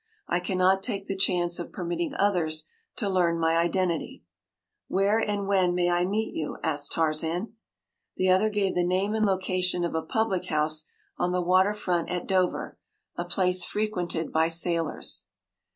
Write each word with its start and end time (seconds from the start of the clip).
I 0.27 0.39
cannot 0.39 0.81
take 0.81 1.05
the 1.05 1.15
chance 1.15 1.59
of 1.59 1.71
permitting 1.71 2.15
others 2.15 2.65
to 2.95 3.07
learn 3.07 3.39
my 3.39 3.55
identity.” 3.57 4.23
“Where 4.87 5.19
and 5.19 5.45
when 5.47 5.75
may 5.75 5.91
I 5.91 6.05
meet 6.05 6.33
you?” 6.33 6.57
asked 6.63 6.91
Tarzan. 6.93 7.53
The 8.17 8.29
other 8.29 8.49
gave 8.49 8.73
the 8.73 8.83
name 8.83 9.13
and 9.13 9.23
location 9.27 9.83
of 9.83 9.93
a 9.93 10.01
public 10.01 10.45
house 10.45 10.85
on 11.19 11.33
the 11.33 11.39
water 11.43 11.75
front 11.75 12.09
at 12.09 12.25
Dover—a 12.25 13.25
place 13.25 13.63
frequented 13.63 14.31
by 14.33 14.47
sailors. 14.47 15.27